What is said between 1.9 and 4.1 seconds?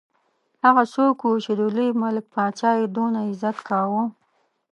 ملک پاچا یې دونه عزت کاوه.